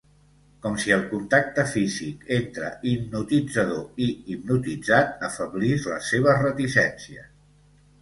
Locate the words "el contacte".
0.95-1.65